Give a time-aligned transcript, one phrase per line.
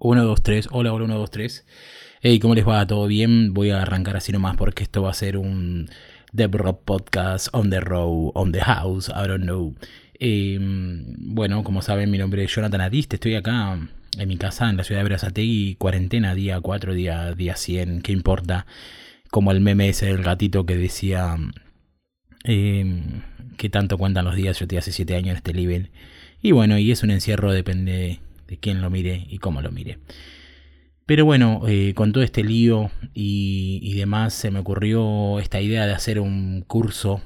[0.00, 0.68] 1, 2, 3.
[0.72, 1.66] Hola, hola, 1, 2, 3.
[2.22, 2.86] Hey, ¿cómo les va?
[2.86, 3.52] ¿Todo bien?
[3.52, 5.90] Voy a arrancar así nomás porque esto va a ser un
[6.32, 9.74] Dev Rock Podcast on the road, on the house, I don't know.
[10.18, 10.58] Eh,
[11.18, 13.16] bueno, como saben, mi nombre es Jonathan Adiste.
[13.16, 13.78] Estoy acá
[14.18, 18.00] en mi casa en la ciudad de Berazategui, cuarentena, día 4, día, día 100.
[18.00, 18.64] ¿Qué importa?
[19.30, 21.36] Como el meme ese del gatito que decía
[22.44, 23.02] eh,
[23.58, 24.58] que tanto cuentan los días.
[24.58, 25.90] Yo estoy hace 7 años en este nivel.
[26.40, 28.20] Y bueno, y es un encierro, depende
[28.50, 29.98] de quién lo mire y cómo lo mire.
[31.06, 35.92] Pero bueno, eh, con todo este lío y, demás, se me ocurrió esta idea de
[35.92, 37.22] hacer un curso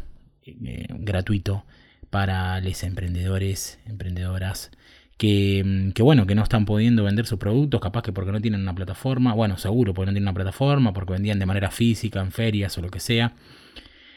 [0.46, 1.64] eh, gratuito
[2.10, 4.70] para los emprendedores, emprendedoras,
[5.16, 8.74] que, bueno, que no están pudiendo vender sus productos, capaz que porque no tienen una
[8.74, 12.76] plataforma, bueno, seguro porque no tienen una plataforma, porque vendían de manera física, en ferias
[12.78, 13.34] o lo que sea.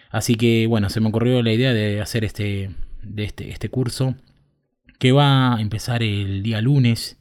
[0.09, 2.71] Así que bueno, se me ocurrió la idea de hacer este,
[3.03, 4.15] de este, este curso
[4.99, 7.17] que va a empezar el día lunes.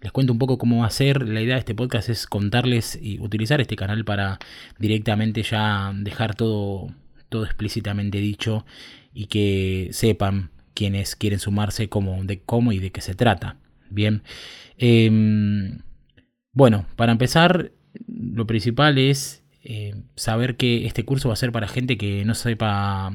[0.00, 1.26] Les cuento un poco cómo va a ser.
[1.28, 4.38] La idea de este podcast es contarles y utilizar este canal para
[4.78, 6.88] directamente ya dejar todo,
[7.28, 8.66] todo explícitamente dicho
[9.12, 13.56] y que sepan quienes quieren sumarse, cómo, de cómo y de qué se trata.
[13.90, 14.22] Bien.
[14.76, 15.78] Em,
[16.52, 17.72] bueno, para empezar,
[18.06, 22.34] lo principal es eh, saber que este curso va a ser para gente que no
[22.34, 23.12] sepa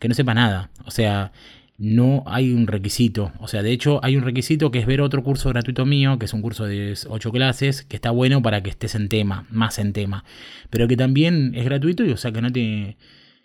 [0.00, 0.70] que no sepa nada.
[0.84, 1.32] O sea,
[1.76, 3.32] no hay un requisito.
[3.40, 6.26] O sea, de hecho hay un requisito que es ver otro curso gratuito mío, que
[6.26, 9.78] es un curso de 8 clases, que está bueno para que estés en tema, más
[9.78, 10.24] en tema.
[10.70, 12.96] Pero que también es gratuito y o sea que no te...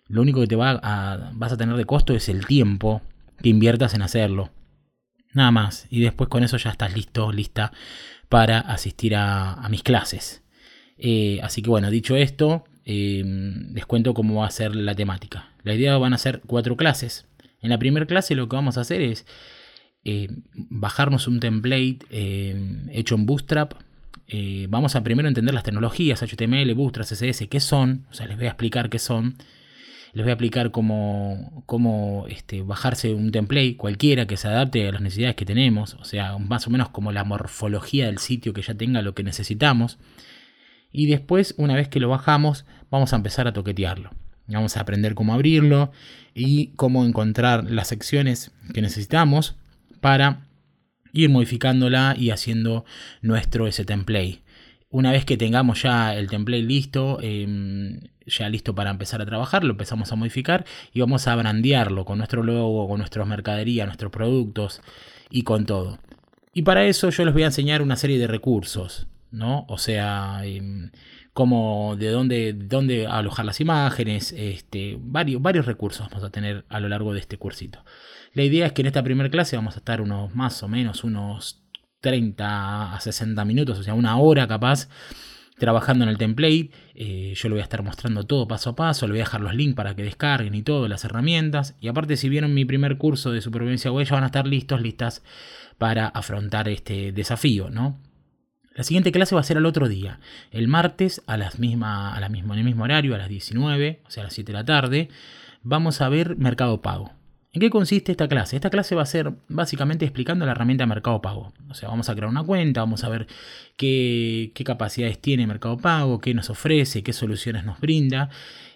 [0.08, 3.00] Lo único que te va a, vas a tener de costo es el tiempo
[3.42, 4.50] que inviertas en hacerlo.
[5.32, 5.86] Nada más.
[5.88, 7.72] Y después con eso ya estás listo, lista
[8.28, 10.42] para asistir a, mis clases.
[10.98, 13.22] Eh, así que bueno, dicho esto, eh,
[13.72, 15.50] les cuento cómo va a ser la temática.
[15.62, 17.29] La idea van a ser cuatro clases
[17.62, 19.26] en la primera clase lo que vamos a hacer es
[20.04, 23.74] eh, bajarnos un template eh, hecho en Bootstrap.
[24.28, 28.06] Eh, vamos a primero entender las tecnologías HTML, Bootstrap, CSS, qué son.
[28.10, 29.36] O sea, les voy a explicar qué son.
[30.12, 34.92] Les voy a explicar cómo, cómo este, bajarse un template cualquiera que se adapte a
[34.92, 35.94] las necesidades que tenemos.
[35.94, 39.22] O sea, más o menos como la morfología del sitio que ya tenga lo que
[39.22, 39.98] necesitamos.
[40.92, 44.10] Y después, una vez que lo bajamos, vamos a empezar a toquetearlo.
[44.50, 45.92] Vamos a aprender cómo abrirlo
[46.34, 49.56] y cómo encontrar las secciones que necesitamos
[50.00, 50.46] para
[51.12, 52.84] ir modificándola y haciendo
[53.22, 54.42] nuestro ese template.
[54.90, 59.64] Una vez que tengamos ya el template listo, em, ya listo para empezar a trabajar,
[59.64, 64.10] lo empezamos a modificar y vamos a brandearlo con nuestro logo, con nuestras mercadería, nuestros
[64.10, 64.80] productos
[65.30, 65.98] y con todo.
[66.52, 69.64] Y para eso yo les voy a enseñar una serie de recursos, ¿no?
[69.68, 70.90] O sea, em,
[71.32, 76.80] como de dónde, dónde alojar las imágenes, este, varios, varios recursos vamos a tener a
[76.80, 77.84] lo largo de este cursito.
[78.34, 81.04] La idea es que en esta primera clase vamos a estar unos más o menos
[81.04, 81.62] unos
[82.00, 84.88] 30 a 60 minutos, o sea, una hora capaz,
[85.58, 86.70] trabajando en el template.
[86.94, 89.40] Eh, yo lo voy a estar mostrando todo paso a paso, le voy a dejar
[89.42, 91.76] los links para que descarguen y todo, las herramientas.
[91.80, 94.80] Y aparte, si vieron mi primer curso de supervivencia web, ya van a estar listos,
[94.80, 95.22] listas
[95.78, 98.00] para afrontar este desafío, ¿no?
[98.74, 100.20] La siguiente clase va a ser al otro día,
[100.52, 104.00] el martes a, las misma, a la misma, en el mismo horario, a las 19,
[104.06, 105.08] o sea, a las 7 de la tarde,
[105.62, 107.12] vamos a ver Mercado Pago.
[107.52, 108.54] ¿En qué consiste esta clase?
[108.54, 111.52] Esta clase va a ser básicamente explicando la herramienta Mercado Pago.
[111.68, 113.26] O sea, vamos a crear una cuenta, vamos a ver
[113.76, 118.30] qué, capacidades tiene Mercado Pago, qué nos ofrece, qué soluciones nos brinda.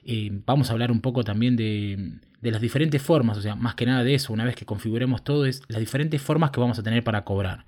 [0.05, 3.76] Eh, vamos a hablar un poco también de, de las diferentes formas, o sea, más
[3.76, 6.78] que nada de eso, una vez que configuremos todo, es las diferentes formas que vamos
[6.78, 7.65] a tener para cobrar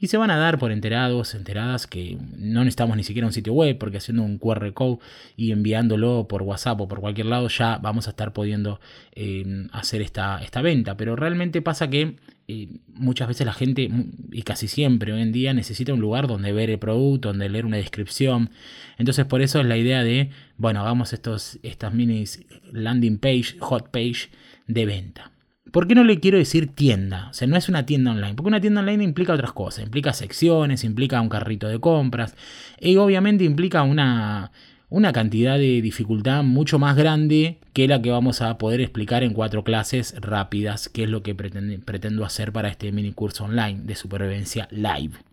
[0.00, 3.52] y se van a dar por enterados, enteradas que no necesitamos ni siquiera un sitio
[3.52, 4.98] web porque haciendo un QR code
[5.36, 8.80] y enviándolo por WhatsApp o por cualquier lado ya vamos a estar pudiendo
[9.12, 10.96] eh, hacer esta, esta venta.
[10.96, 12.16] Pero realmente pasa que
[12.46, 13.90] eh, muchas veces la gente,
[14.30, 17.66] y casi siempre hoy en día, necesita un lugar donde ver el producto, donde leer
[17.66, 18.50] una descripción.
[18.98, 23.90] Entonces por eso es la idea de, bueno, hagamos estos, estas minis landing page, hot
[23.90, 24.30] page
[24.68, 25.32] de venta.
[25.70, 27.28] ¿Por qué no le quiero decir tienda?
[27.30, 28.34] O sea, no es una tienda online.
[28.34, 29.84] Porque una tienda online implica otras cosas.
[29.84, 32.34] Implica secciones, implica un carrito de compras.
[32.80, 34.50] Y obviamente implica una,
[34.88, 39.34] una cantidad de dificultad mucho más grande que la que vamos a poder explicar en
[39.34, 43.94] cuatro clases rápidas, que es lo que pretendo hacer para este mini curso online de
[43.94, 45.27] supervivencia live.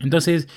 [0.00, 0.48] Entonces,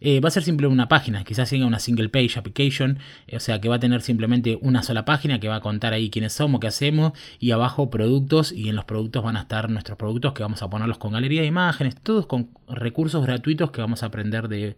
[0.00, 3.40] eh, va a ser simplemente una página, quizás tenga una single page application, eh, o
[3.40, 6.34] sea que va a tener simplemente una sola página que va a contar ahí quiénes
[6.34, 10.34] somos, qué hacemos y abajo productos y en los productos van a estar nuestros productos
[10.34, 14.06] que vamos a ponerlos con galería de imágenes, todos con recursos gratuitos que vamos a
[14.06, 14.76] aprender de,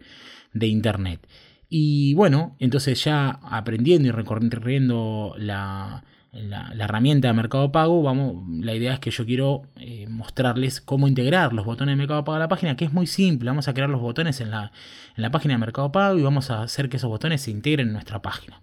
[0.67, 1.27] internet.
[1.69, 8.73] Y bueno, entonces ya aprendiendo y recorriendo la, la, herramienta de Mercado Pago, vamos, la
[8.73, 12.39] idea es que yo quiero eh, mostrarles cómo integrar los botones de Mercado Pago a
[12.39, 13.49] la página, que es muy simple.
[13.49, 14.71] Vamos a crear los botones en la,
[15.15, 17.87] en la página de Mercado Pago y vamos a hacer que esos botones se integren
[17.87, 18.61] en nuestra página.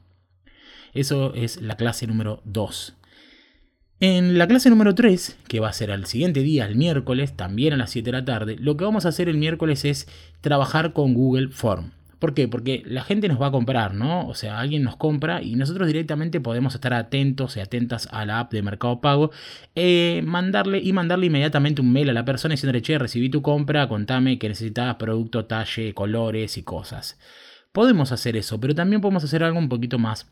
[0.95, 2.95] Eso es la clase número 2.
[4.01, 7.75] En la clase número 3, que va a ser al siguiente día, el miércoles, también
[7.75, 10.09] a las 7 de la tarde, lo que vamos a hacer el miércoles es
[10.41, 11.91] trabajar con Google Form.
[12.19, 12.49] ¿Por qué?
[12.49, 14.27] Porque la gente nos va a comprar, ¿no?
[14.27, 18.41] O sea, alguien nos compra y nosotros directamente podemos estar atentos y atentas a la
[18.41, 19.31] app de Mercado Pago
[19.77, 23.89] eh, mandarle y mandarle inmediatamente un mail a la persona diciéndole, che, recibí tu compra,
[23.89, 27.19] contame que necesitas producto, talle, colores y cosas.
[27.71, 30.29] Podemos hacer eso, pero también podemos hacer algo un poquito más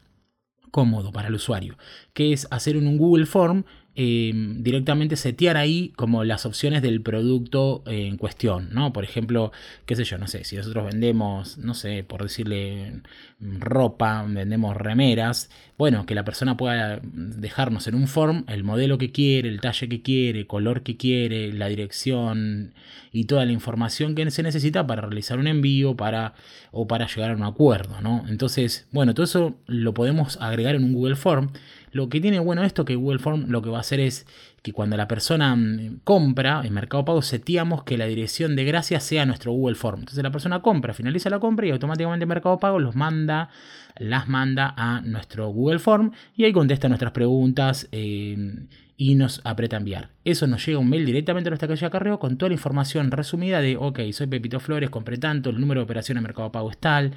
[0.72, 1.78] cómodo para el usuario,
[2.12, 3.64] que es hacer un Google Form
[3.98, 8.92] Em, directamente setear ahí como las opciones del producto en cuestión, ¿no?
[8.92, 9.52] Por ejemplo,
[9.86, 13.00] qué sé yo, no sé, si nosotros vendemos, no sé, por decirle
[13.40, 15.48] ropa, vendemos remeras,
[15.78, 19.88] bueno, que la persona pueda dejarnos en un form el modelo que quiere, el talle
[19.88, 22.74] que quiere, color que quiere, la dirección
[23.12, 26.34] y toda la información que se necesita para realizar un envío para,
[26.70, 28.26] o para llegar a un acuerdo, ¿no?
[28.28, 31.50] Entonces, bueno, todo eso lo podemos agregar en un Google Form
[31.96, 34.26] lo que tiene bueno esto que Google Form lo que va a hacer es
[34.62, 39.00] que cuando la persona mm, compra en Mercado Pago seteamos que la dirección de gracia
[39.00, 40.00] sea nuestro Google Form.
[40.00, 43.48] Entonces la persona compra, finaliza la compra y automáticamente Mercado Pago los manda,
[43.96, 47.88] las manda a nuestro Google Form y ahí contesta nuestras preguntas.
[47.92, 48.36] Eh,
[48.96, 50.10] y nos aprieta enviar.
[50.24, 53.10] Eso nos llega un mail directamente a nuestra calle de acarreo con toda la información
[53.10, 56.70] resumida de, ok, soy Pepito Flores, compré tanto, el número de operación de Mercado Pago
[56.70, 57.12] es tal,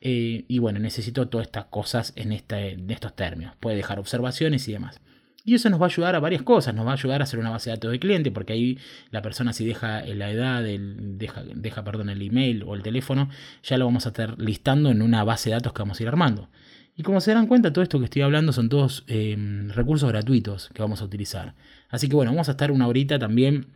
[0.00, 3.54] eh, y bueno, necesito todas estas cosas en, este, en estos términos.
[3.60, 5.00] Puede dejar observaciones y demás.
[5.44, 7.40] Y eso nos va a ayudar a varias cosas, nos va a ayudar a hacer
[7.40, 8.78] una base de datos de cliente, porque ahí
[9.10, 13.28] la persona si deja la edad, deja, deja perdón, el email o el teléfono,
[13.64, 16.08] ya lo vamos a estar listando en una base de datos que vamos a ir
[16.08, 16.48] armando.
[16.96, 20.68] Y como se dan cuenta, todo esto que estoy hablando son todos em, recursos gratuitos
[20.74, 21.54] que vamos a utilizar.
[21.88, 23.66] Así que bueno, vamos a estar una horita también,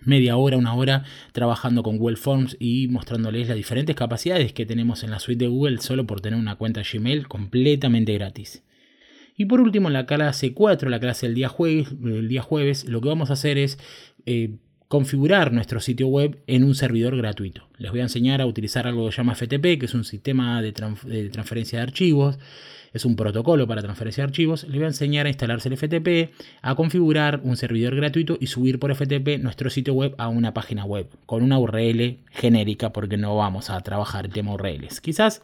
[0.00, 5.02] media hora, una hora, trabajando con Google Forms y mostrándoles las diferentes capacidades que tenemos
[5.02, 8.62] en la suite de Google solo por tener una cuenta Gmail completamente gratis.
[9.36, 12.84] Y por último, en la clase 4, la clase del día jueves, el día jueves
[12.84, 13.78] lo que vamos a hacer es
[14.26, 14.56] eh,
[14.94, 17.66] configurar nuestro sitio web en un servidor gratuito.
[17.78, 20.62] Les voy a enseñar a utilizar algo que se llama FTP, que es un sistema
[20.62, 22.38] de, transferencia de archivos,
[22.92, 24.62] es un protocolo para transferencia de archivos.
[24.62, 26.32] Les voy a enseñar a instalarse el FTP,
[26.62, 30.84] a configurar un servidor gratuito y subir por FTP nuestro sitio web a una página
[30.84, 35.00] web con una URL genérica porque no vamos a trabajar el tema URLs.
[35.00, 35.42] Quizás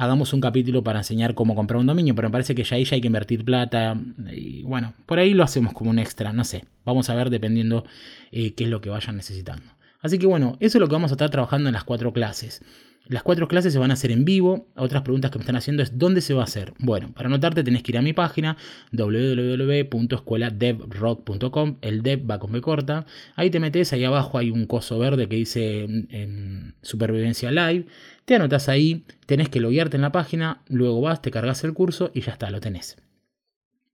[0.00, 2.84] hagamos un capítulo para enseñar cómo comprar un dominio, pero me parece que ya ahí
[2.84, 4.00] ya hay que invertir plata.
[4.32, 6.64] Y bueno, por ahí lo hacemos como un extra, no sé.
[6.86, 7.84] Vamos a ver dependiendo
[8.32, 9.64] eh, qué es lo que vayan necesitando.
[10.00, 12.62] Así que bueno, eso es lo que vamos a estar trabajando en las cuatro clases.
[13.10, 14.68] Las cuatro clases se van a hacer en vivo.
[14.76, 16.74] Otras preguntas que me están haciendo es ¿dónde se va a hacer?
[16.78, 18.56] Bueno, para anotarte tenés que ir a mi página
[18.92, 21.78] www.escueladevrock.com.
[21.80, 23.06] El dev va con B corta.
[23.34, 27.86] Ahí te metes, ahí abajo hay un coso verde que dice en Supervivencia Live.
[28.26, 32.12] Te anotas ahí, tenés que loguearte en la página, luego vas, te cargas el curso
[32.14, 32.96] y ya está, lo tenés.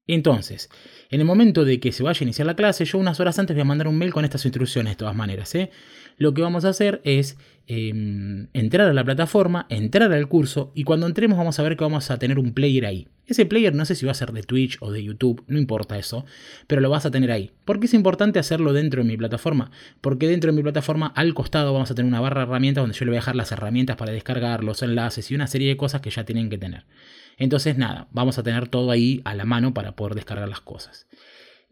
[0.06, 0.70] Entonces,
[1.11, 3.56] en el momento de que se vaya a iniciar la clase, yo unas horas antes
[3.56, 5.55] voy a mandar un mail con estas instrucciones de todas maneras.
[5.55, 5.70] ¿eh?
[6.17, 7.37] Lo que vamos a hacer es
[7.67, 11.85] em, entrar a la plataforma, entrar al curso y cuando entremos vamos a ver que
[11.85, 13.08] vamos a tener un player ahí.
[13.26, 15.99] Ese player no sé si va a ser de Twitch o de YouTube, no importa
[15.99, 16.25] eso,
[16.67, 17.52] pero lo vas a tener ahí.
[17.64, 19.70] ¿Por qué es importante hacerlo dentro de mi plataforma?
[20.00, 22.96] Porque dentro de mi plataforma al costado vamos a tener una barra de herramientas donde
[22.96, 25.76] yo le voy a dejar las herramientas para descargar, los enlaces y una serie de
[25.76, 26.85] cosas que ya tienen que tener.
[27.37, 31.06] Entonces, nada, vamos a tener todo ahí a la mano para poder descargar las cosas.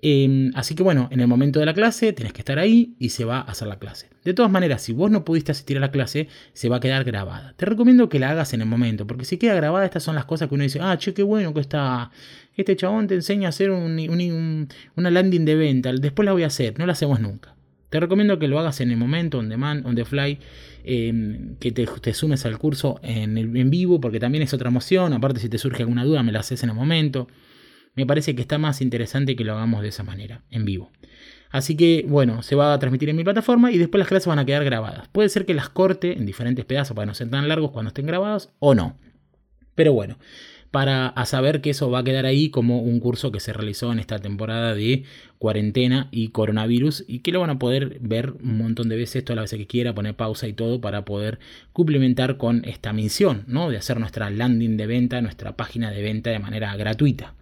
[0.06, 3.08] Em, así que bueno, en el momento de la clase tenés que estar ahí y
[3.08, 4.10] se va a hacer la clase.
[4.22, 7.04] De todas maneras, si vos no pudiste asistir a la clase, se va a quedar
[7.04, 7.54] grabada.
[7.56, 10.26] Te recomiendo que la hagas en el momento, porque si queda grabada, estas son las
[10.26, 12.10] cosas que uno dice, ah, che, qué bueno que está,
[12.54, 16.78] este chabón te enseña a hacer una landing de venta, después la voy a hacer,
[16.78, 17.54] no la hacemos nunca.
[17.88, 20.38] Te recomiendo que lo hagas en el momento, on demand, on the fly,
[20.84, 25.14] em, que te, sumes al curso en, en vivo, porque también es otra emoción.
[25.14, 27.26] Aparte, si te surge alguna duda, me la haces en el momento.
[27.94, 30.90] Me parece que está más interesante que lo hagamos de esa manera, en vivo.
[31.50, 34.40] Así que, bueno, se va a transmitir en mi plataforma y después las clases van
[34.40, 35.08] a quedar grabadas.
[35.08, 38.06] Puede ser que las corte en diferentes pedazos para no ser tan largos cuando estén
[38.06, 38.96] grabados o no.
[39.76, 40.18] Pero bueno,
[40.74, 44.00] para saber que eso va a quedar ahí como un curso que se realizó en
[44.00, 45.04] esta temporada de
[45.38, 49.36] cuarentena y coronavirus y que lo van a poder ver un montón de veces, todas
[49.36, 51.38] las veces que quiera, poner pausa y todo para poder
[51.72, 53.70] complementar con esta misión, ¿no?
[53.70, 57.34] De hacer nuestra landing de venta, nuestra página de venta de manera gratuita.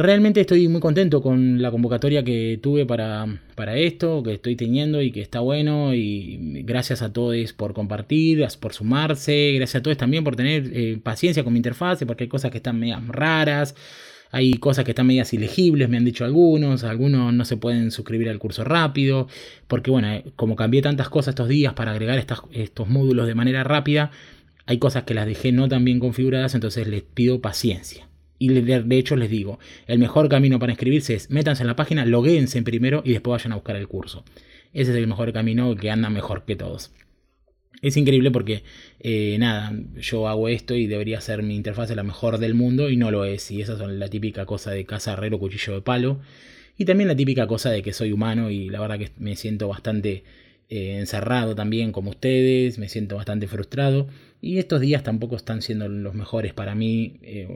[0.00, 3.26] Realmente estoy muy contento con la convocatoria que tuve para,
[3.56, 5.92] para, esto, que estoy teniendo y que está bueno.
[5.92, 9.54] Y gracias a todos por compartir, por sumarse.
[9.56, 12.58] Gracias a todos también por tener eh, paciencia con mi interfaz, porque hay cosas que
[12.58, 13.74] están medio raras.
[14.30, 18.28] Hay cosas que están medias ilegibles, me han dicho algunos, algunos no se pueden suscribir
[18.28, 19.26] al curso rápido,
[19.66, 23.64] porque bueno, eh, como cambié tantas cosas estos días para agregar estos módulos de manera
[23.64, 24.12] rápida,
[24.64, 28.07] hay cosas que las dejé no tan bien configuradas, entonces les pido paciencia.
[28.38, 32.06] Y de hecho les digo, el mejor camino para inscribirse es métanse en la página,
[32.06, 34.24] logueense primero y después vayan a buscar el curso.
[34.72, 36.92] Ese es el mejor camino que anda mejor que todos.
[37.80, 38.64] Es increíble porque,
[39.00, 42.96] eh, nada, yo hago esto y debería ser mi interfaz la mejor del mundo y
[42.96, 43.50] no lo es.
[43.50, 46.20] Y esa es la típica cosa de casa herrero, cuchillo de palo.
[46.76, 49.68] Y también la típica cosa de que soy humano y la verdad que me siento
[49.68, 50.24] bastante
[50.68, 54.08] eh, encerrado también como ustedes, me siento bastante frustrado.
[54.40, 57.18] Y estos días tampoco están siendo los mejores para mí.
[57.22, 57.48] Eh,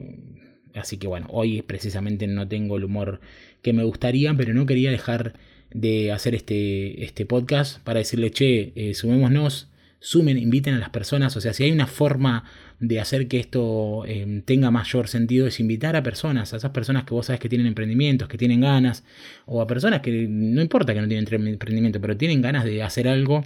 [0.75, 3.19] así que bueno, hoy precisamente no tengo el humor
[3.61, 5.33] que me gustaría, pero no quería dejar
[5.71, 9.69] de hacer este, este podcast para decirle, che, sumémonos
[10.03, 11.35] sumen, inviten a las personas.
[11.37, 12.43] O sea, si hay una forma
[12.79, 17.05] de hacer que esto em, tenga mayor sentido es invitar a personas, a esas personas
[17.05, 19.05] que vos sabes que tienen emprendimientos, que tienen ganas,
[19.45, 23.07] o a personas que no importa que no tienen emprendimiento, pero tienen ganas de hacer
[23.07, 23.43] algo.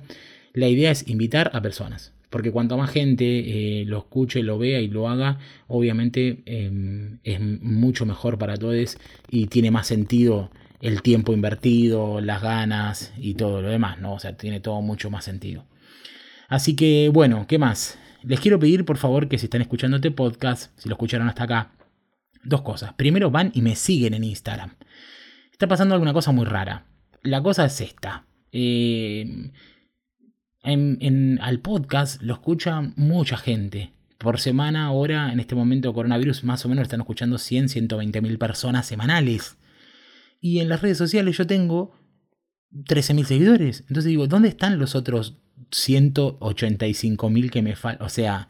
[0.53, 2.13] La idea es invitar a personas.
[2.29, 7.39] Porque cuanto más gente eh, lo escuche, lo vea y lo haga, obviamente em, es
[7.39, 8.97] mucho mejor para todos
[9.29, 14.13] y tiene más sentido el tiempo invertido, las ganas y todo lo demás, ¿no?
[14.13, 15.65] O sea, tiene todo mucho más sentido.
[16.49, 17.97] Así que bueno, ¿qué más?
[18.23, 21.43] Les quiero pedir por favor que si están escuchando este podcast, si lo escucharon hasta
[21.43, 21.71] acá,
[22.43, 22.93] dos cosas.
[22.93, 24.75] Primero van y me siguen en Instagram.
[25.51, 26.85] Está pasando alguna cosa muy rara.
[27.23, 28.25] La cosa es esta.
[28.51, 29.51] Eh,
[30.63, 33.93] al podcast lo escucha mucha gente.
[34.17, 38.37] Por semana, ahora, en este momento coronavirus, más o menos están escuchando 100, 120 mil
[38.37, 39.57] personas semanales.
[40.41, 41.95] Y en las redes sociales yo tengo
[42.85, 43.81] 13 mil seguidores.
[43.81, 45.37] Entonces digo, ¿dónde están los otros
[45.71, 48.05] 185 mil que me faltan.
[48.05, 48.49] O sea,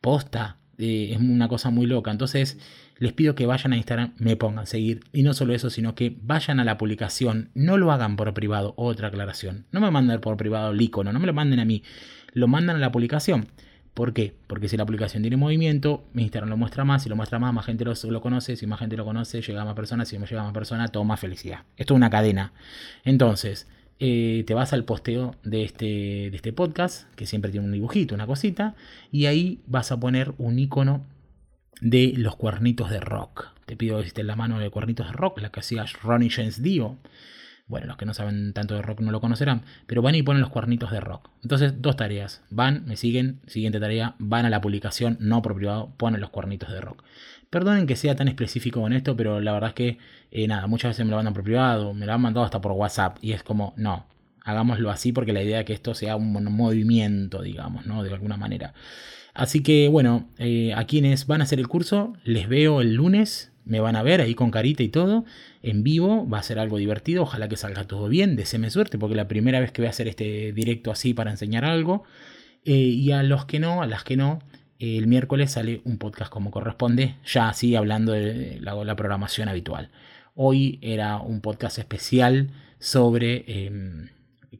[0.00, 0.57] posta.
[0.78, 2.10] Eh, es una cosa muy loca.
[2.10, 2.58] Entonces,
[2.98, 5.00] les pido que vayan a Instagram, me pongan a seguir.
[5.12, 7.50] Y no solo eso, sino que vayan a la publicación.
[7.54, 8.74] No lo hagan por privado.
[8.76, 9.66] Otra aclaración.
[9.72, 11.12] No me manden por privado el icono.
[11.12, 11.82] No me lo manden a mí.
[12.32, 13.48] Lo mandan a la publicación.
[13.98, 14.32] ¿Por qué?
[14.46, 17.52] Porque si la publicación tiene movimiento, mi Instagram lo muestra más, si lo muestra más,
[17.52, 20.26] más gente lo, conoce, si más gente lo conoce, llega a más personas, si me
[20.26, 21.64] llega a más personas, todo más felicidad.
[21.76, 22.52] Esto es una cadena.
[23.02, 23.66] Entonces,
[24.00, 25.84] eh, te vas al posteo de este,
[26.30, 28.74] de este podcast, que siempre tiene un dibujito, una cosita,
[29.10, 31.04] y ahí vas a poner un icono
[31.80, 33.48] de los cuernitos de rock.
[33.66, 36.62] Te pido que en la mano de cuernitos de rock, la que hacía Ronnie James
[36.62, 36.96] Dio.
[37.68, 40.40] Bueno, los que no saben tanto de rock no lo conocerán, pero van y ponen
[40.40, 41.30] los cuernitos de rock.
[41.42, 42.42] Entonces, dos tareas.
[42.50, 46.72] Van, me siguen, siguiente tarea, van a la publicación, no por privado, ponen los cuernitos
[46.72, 47.04] de rock.
[47.50, 49.98] Perdonen que sea tan específico con esto, pero la verdad es que,
[50.30, 52.72] eh, nada, muchas veces me lo mandan por privado, me lo han mandado hasta por
[52.72, 54.06] WhatsApp, y es como, no,
[54.44, 58.02] hagámoslo así porque la idea es que esto sea un movimiento, digamos, ¿no?
[58.02, 58.72] De alguna manera.
[59.34, 63.52] Así que, bueno, eh, a quienes van a hacer el curso, les veo el lunes,
[63.68, 65.24] me van a ver ahí con carita y todo,
[65.62, 69.14] en vivo, va a ser algo divertido, ojalá que salga todo bien, deseeme suerte, porque
[69.14, 72.04] la primera vez que voy a hacer este directo así para enseñar algo,
[72.64, 74.40] eh, y a los que no, a las que no,
[74.78, 79.90] el miércoles sale un podcast como corresponde, ya así hablando de la, programación habitual.
[80.34, 84.08] Hoy era un podcast especial sobre em,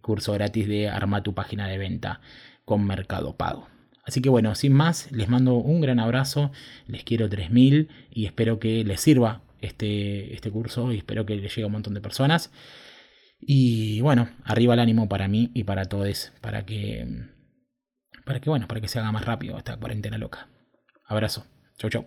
[0.00, 2.20] curso gratis de Arma tu página de venta
[2.64, 3.68] con Mercado Pago.
[4.08, 6.50] Así que bueno, sin más, les mando un gran abrazo,
[6.86, 11.54] les quiero 3000 y espero que les sirva este, este curso y espero que les
[11.54, 12.50] llegue a un montón de personas.
[13.38, 17.06] Y bueno, arriba el ánimo para mí y para todos, para que
[18.24, 20.48] para que, bueno, para que se haga más rápido esta cuarentena loca.
[21.06, 21.46] Abrazo.
[21.76, 22.06] Chau, chau.